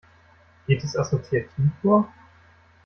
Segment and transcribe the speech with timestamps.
[0.65, 2.11] Geht es assoziativ vor?